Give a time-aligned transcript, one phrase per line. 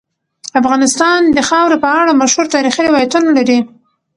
[0.61, 3.59] افغانستان د خاوره په اړه مشهور تاریخی روایتونه لري.